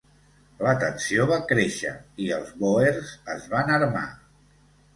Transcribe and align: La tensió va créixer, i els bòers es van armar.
La 0.67 0.71
tensió 0.83 1.27
va 1.31 1.37
créixer, 1.51 1.93
i 2.25 2.31
els 2.39 2.51
bòers 2.65 3.15
es 3.37 3.47
van 3.55 3.73
armar. 3.79 4.07